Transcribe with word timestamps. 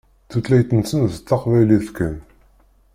Tutlayt-nsen 0.29 1.01
d 1.13 1.13
taqbaylit 1.27 1.87
kan. 1.97 2.15